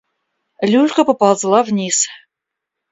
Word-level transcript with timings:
Люлька 0.71 1.03
поползла 1.05 1.61
вниз. 1.61 2.07